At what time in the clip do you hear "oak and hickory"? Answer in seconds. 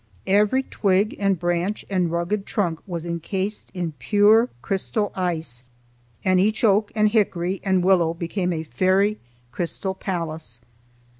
6.63-7.61